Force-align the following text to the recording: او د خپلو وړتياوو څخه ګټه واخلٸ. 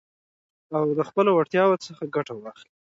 او 0.77 0.83
د 0.97 0.99
خپلو 1.09 1.29
وړتياوو 1.33 1.81
څخه 1.85 2.03
ګټه 2.15 2.33
واخلٸ. 2.35 2.67